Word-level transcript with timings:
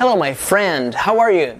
Hello, 0.00 0.16
my 0.16 0.32
friend. 0.32 0.94
How 0.94 1.18
are 1.18 1.30
you? 1.30 1.56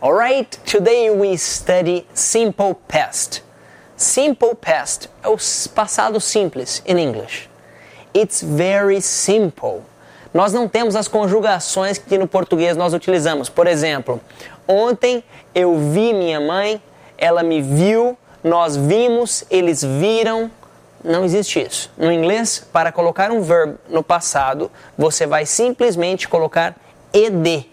Alright, 0.00 0.52
today 0.64 1.10
we 1.10 1.36
study 1.36 2.06
simple 2.14 2.76
past. 2.86 3.42
Simple 3.96 4.54
past 4.54 5.08
é 5.20 5.28
o 5.28 5.36
passado 5.74 6.20
simples 6.20 6.80
in 6.86 6.96
English. 6.96 7.48
It's 8.14 8.40
very 8.40 9.00
simple. 9.00 9.82
Nós 10.32 10.52
não 10.52 10.68
temos 10.68 10.94
as 10.94 11.08
conjugações 11.08 11.98
que 11.98 12.16
no 12.16 12.28
português 12.28 12.76
nós 12.76 12.94
utilizamos. 12.94 13.48
Por 13.48 13.66
exemplo, 13.66 14.20
ontem 14.68 15.24
eu 15.52 15.76
vi 15.76 16.12
minha 16.12 16.40
mãe, 16.40 16.80
ela 17.18 17.42
me 17.42 17.60
viu, 17.60 18.16
nós 18.44 18.76
vimos, 18.76 19.42
eles 19.50 19.82
viram. 19.82 20.48
Não 21.02 21.24
existe 21.24 21.60
isso. 21.60 21.90
No 21.98 22.12
inglês, 22.12 22.64
para 22.72 22.92
colocar 22.92 23.32
um 23.32 23.42
verbo 23.42 23.76
no 23.88 24.04
passado, 24.04 24.70
você 24.96 25.26
vai 25.26 25.44
simplesmente 25.44 26.28
colocar 26.28 26.76
ed. 27.14 27.66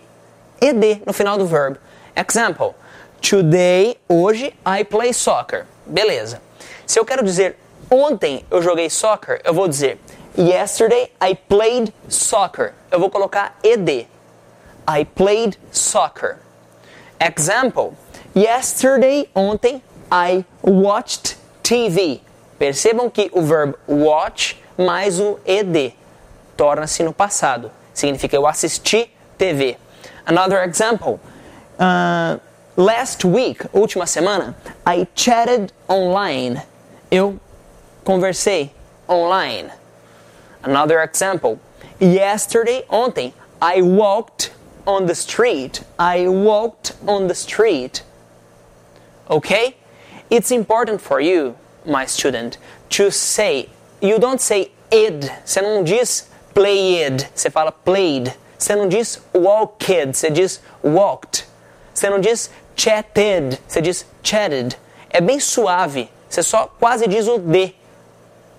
ed 0.61 1.01
no 1.05 1.11
final 1.11 1.37
do 1.37 1.45
verbo. 1.45 1.79
Example: 2.15 2.75
Today, 3.21 3.97
hoje, 4.07 4.53
I 4.65 4.83
play 4.83 5.11
soccer. 5.11 5.65
Beleza. 5.85 6.41
Se 6.85 6.99
eu 6.99 7.05
quero 7.05 7.23
dizer 7.23 7.57
ontem 7.89 8.45
eu 8.51 8.61
joguei 8.61 8.89
soccer, 8.89 9.41
eu 9.43 9.53
vou 9.53 9.67
dizer 9.67 9.99
Yesterday 10.37 11.11
I 11.21 11.35
played 11.35 11.93
soccer. 12.07 12.73
Eu 12.89 12.99
vou 12.99 13.09
colocar 13.09 13.57
ed. 13.63 14.07
I 14.87 15.05
played 15.05 15.57
soccer. 15.71 16.37
Example: 17.19 17.93
Yesterday, 18.35 19.29
ontem, 19.35 19.83
I 20.11 20.45
watched 20.63 21.37
TV. 21.61 22.21
Percebam 22.57 23.09
que 23.09 23.29
o 23.33 23.41
verbo 23.41 23.77
watch 23.87 24.61
mais 24.77 25.19
o 25.19 25.39
ed 25.45 25.95
torna-se 26.55 27.03
no 27.03 27.13
passado. 27.13 27.71
Significa 27.93 28.35
eu 28.35 28.47
assisti 28.47 29.10
TV. 29.41 29.75
Another 30.27 30.61
example. 30.61 31.19
Uh, 31.79 32.37
last 32.75 33.25
week, 33.25 33.63
última 33.73 34.05
semana, 34.05 34.53
I 34.85 35.07
chatted 35.15 35.73
online. 35.89 36.61
Eu 37.11 37.39
conversei 38.05 38.69
online. 39.07 39.71
Another 40.63 41.01
example. 41.01 41.59
Yesterday, 41.99 42.83
ontem, 42.87 43.33
I 43.59 43.81
walked 43.81 44.51
on 44.85 45.07
the 45.07 45.15
street. 45.15 45.83
I 45.97 46.27
walked 46.27 46.93
on 47.07 47.27
the 47.27 47.35
street. 47.35 48.03
Okay? 49.27 49.75
It's 50.29 50.51
important 50.51 51.01
for 51.01 51.19
you, 51.19 51.57
my 51.83 52.05
student, 52.05 52.59
to 52.91 53.09
say, 53.09 53.69
you 54.01 54.19
don't 54.19 54.39
say 54.39 54.71
id. 54.91 55.31
Você 55.43 55.61
não 55.61 55.83
diz 55.83 56.29
played, 56.53 57.27
você 57.33 57.49
fala 57.49 57.71
played. 57.71 58.35
Você 58.61 58.75
não 58.75 58.87
diz 58.87 59.19
walked, 59.33 60.15
você 60.15 60.29
diz 60.29 60.61
walked. 60.83 61.47
Você 61.91 62.11
não 62.11 62.19
diz 62.19 62.51
chatted, 62.75 63.59
você 63.67 63.81
diz 63.81 64.05
chatted. 64.21 64.77
É 65.09 65.19
bem 65.19 65.39
suave. 65.39 66.11
Você 66.29 66.43
só 66.43 66.71
quase 66.79 67.07
diz 67.07 67.27
o 67.27 67.39
D 67.39 67.73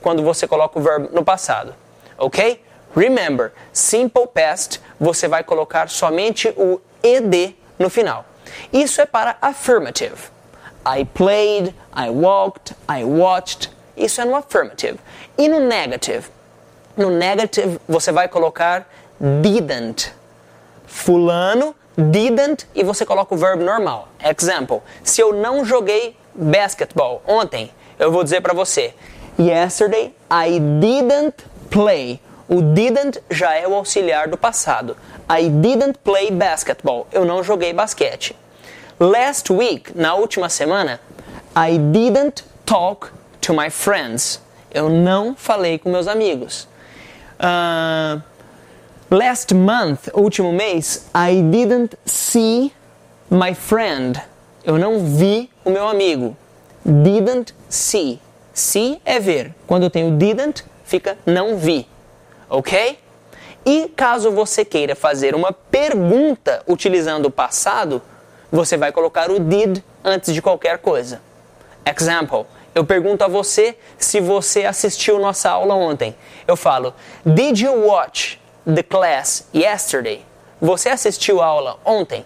quando 0.00 0.24
você 0.24 0.48
coloca 0.48 0.76
o 0.76 0.82
verbo 0.82 1.08
no 1.12 1.24
passado. 1.24 1.72
Ok? 2.18 2.60
Remember, 2.96 3.52
simple 3.72 4.26
past, 4.26 4.80
você 4.98 5.28
vai 5.28 5.44
colocar 5.44 5.88
somente 5.88 6.52
o 6.56 6.80
ed 7.00 7.56
no 7.78 7.88
final. 7.88 8.24
Isso 8.72 9.00
é 9.00 9.06
para 9.06 9.36
affirmative. 9.40 10.32
I 10.84 11.04
played, 11.04 11.72
I 11.96 12.10
walked, 12.10 12.74
I 12.90 13.04
watched. 13.04 13.70
Isso 13.96 14.20
é 14.20 14.24
no 14.24 14.34
affirmative. 14.34 14.98
E 15.38 15.48
no 15.48 15.60
negative? 15.60 16.28
No 16.96 17.08
negative, 17.08 17.78
você 17.88 18.10
vai 18.10 18.26
colocar 18.26 18.86
didn't. 19.40 20.12
Fulano 20.86 21.74
didn't 21.96 22.66
e 22.74 22.82
você 22.82 23.06
coloca 23.06 23.34
o 23.34 23.38
verbo 23.38 23.64
normal. 23.64 24.08
Example: 24.22 24.82
se 25.04 25.20
eu 25.20 25.32
não 25.32 25.64
joguei 25.64 26.16
basketball 26.34 27.22
ontem, 27.26 27.70
eu 27.98 28.10
vou 28.10 28.24
dizer 28.24 28.40
para 28.40 28.52
você: 28.52 28.94
Yesterday 29.38 30.14
I 30.30 30.58
didn't 30.80 31.44
play. 31.70 32.20
O 32.48 32.60
didn't 32.60 33.22
já 33.30 33.54
é 33.54 33.66
o 33.66 33.74
auxiliar 33.74 34.28
do 34.28 34.36
passado. 34.36 34.96
I 35.30 35.48
didn't 35.48 35.98
play 36.04 36.30
basketball. 36.30 37.06
Eu 37.12 37.24
não 37.24 37.42
joguei 37.42 37.72
basquete. 37.72 38.36
Last 38.98 39.50
week, 39.52 39.96
na 39.96 40.14
última 40.14 40.48
semana, 40.48 41.00
I 41.56 41.78
didn't 41.78 42.44
talk 42.66 43.10
to 43.40 43.54
my 43.54 43.70
friends. 43.70 44.40
Eu 44.72 44.88
não 44.88 45.34
falei 45.34 45.78
com 45.78 45.90
meus 45.90 46.06
amigos. 46.06 46.68
Uh, 47.38 48.22
Last 49.12 49.52
month, 49.54 50.08
último 50.14 50.54
mês, 50.54 51.04
I 51.14 51.42
didn't 51.42 51.98
see 52.06 52.72
my 53.30 53.54
friend. 53.54 54.18
Eu 54.64 54.78
não 54.78 55.00
vi 55.00 55.50
o 55.62 55.68
meu 55.68 55.86
amigo. 55.86 56.34
Didn't 56.82 57.54
see. 57.68 58.18
See 58.54 59.02
é 59.04 59.20
ver. 59.20 59.54
Quando 59.66 59.82
eu 59.82 59.90
tenho 59.90 60.12
didn't, 60.12 60.64
fica 60.82 61.18
não 61.26 61.58
vi. 61.58 61.86
Ok? 62.48 62.98
E 63.66 63.92
caso 63.94 64.30
você 64.30 64.64
queira 64.64 64.96
fazer 64.96 65.34
uma 65.34 65.52
pergunta 65.52 66.62
utilizando 66.66 67.26
o 67.26 67.30
passado, 67.30 68.00
você 68.50 68.78
vai 68.78 68.92
colocar 68.92 69.30
o 69.30 69.38
did 69.38 69.80
antes 70.02 70.32
de 70.32 70.40
qualquer 70.40 70.78
coisa. 70.78 71.20
Example: 71.84 72.46
eu 72.74 72.82
pergunto 72.82 73.22
a 73.22 73.28
você 73.28 73.76
se 73.98 74.20
você 74.20 74.64
assistiu 74.64 75.18
nossa 75.18 75.50
aula 75.50 75.74
ontem. 75.74 76.16
Eu 76.48 76.56
falo: 76.56 76.94
Did 77.26 77.60
you 77.60 77.88
watch 77.88 78.40
the 78.64 78.82
class 78.82 79.46
yesterday? 79.54 80.24
Você 80.60 80.88
assistiu 80.88 81.40
a 81.40 81.46
aula 81.46 81.78
ontem? 81.84 82.24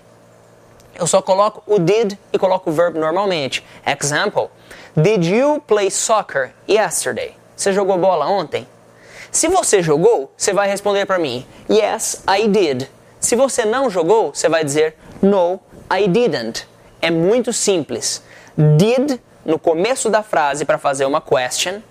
Eu 0.94 1.06
só 1.06 1.20
coloco 1.20 1.62
o 1.66 1.78
did 1.78 2.14
e 2.32 2.38
coloco 2.38 2.70
o 2.70 2.72
verbo 2.72 2.98
normalmente. 2.98 3.64
Example: 3.86 4.48
Did 4.97 5.24
you 5.24 5.60
play 5.66 5.91
soccer 5.91 6.52
yesterday? 6.69 7.36
Você 7.54 7.72
jogou 7.72 7.98
bola 7.98 8.26
ontem? 8.26 8.66
Se 9.30 9.48
você 9.48 9.82
jogou, 9.82 10.32
você 10.36 10.52
vai 10.52 10.69
responder 10.69 11.06
para 11.06 11.19
mim: 11.19 11.47
Yes, 11.70 12.22
I 12.28 12.48
did. 12.48 12.88
Se 13.20 13.36
você 13.36 13.64
não 13.64 13.91
jogou, 13.91 14.34
você 14.34 14.48
vai 14.48 14.64
dizer 14.64 14.97
No, 15.20 15.60
I 15.91 16.08
didn't. 16.08 16.66
É 17.00 17.10
muito 17.10 17.53
simples. 17.53 18.22
Did 18.56 19.20
no 19.44 19.58
começo 19.58 20.10
da 20.10 20.22
frase 20.22 20.64
para 20.64 20.78
fazer 20.78 21.04
uma 21.04 21.20
question. 21.20 21.82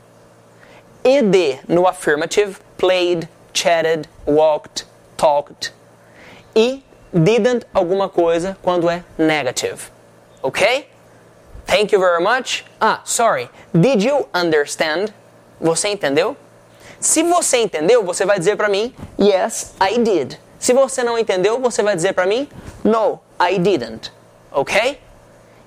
Ed 1.04 1.62
no 1.68 1.88
affirmative, 1.88 2.58
played, 2.78 3.30
chatted, 3.56 4.08
walked, 4.28 4.86
talked. 5.18 5.72
E 6.54 6.84
didn't 7.12 7.66
alguma 7.74 8.10
coisa 8.10 8.58
quando 8.62 8.90
é 8.90 9.04
negative. 9.18 9.90
Ok? 10.44 10.88
Thank 11.66 11.92
you 11.92 12.00
very 12.00 12.22
much. 12.22 12.64
Ah, 12.80 13.02
sorry. 13.04 13.50
Did 13.74 14.04
you 14.04 14.28
understand? 14.34 15.12
Você 15.60 15.90
entendeu? 15.90 16.36
Se 17.00 17.24
você 17.24 17.58
entendeu, 17.58 18.04
você 18.04 18.26
vai 18.26 18.38
dizer 18.38 18.56
para 18.56 18.70
mim, 18.70 18.94
yes, 19.20 19.74
I 19.82 19.98
did. 19.98 20.38
Se 20.60 20.74
você 20.74 21.04
não 21.04 21.18
entendeu, 21.18 21.60
você 21.60 21.82
vai 21.82 21.96
dizer 21.96 22.14
para 22.14 22.26
mim, 22.26 22.48
no, 22.84 23.20
I 23.40 23.58
didn't. 23.58 24.12
Ok? 24.52 25.00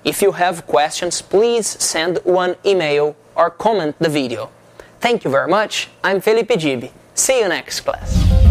If 0.03 0.21
you 0.21 0.31
have 0.31 0.63
questions, 0.63 1.21
please 1.21 1.77
send 1.79 2.19
one 2.23 2.55
email 2.65 3.15
or 3.35 3.49
comment 3.51 3.95
the 3.99 4.09
video. 4.09 4.49
Thank 4.99 5.25
you 5.25 5.31
very 5.31 5.49
much. 5.49 5.89
I'm 6.03 6.21
Felipe 6.21 6.57
Gibi. 6.57 6.91
See 7.19 7.41
you 7.41 7.49
next 7.49 7.81
class. 7.81 8.48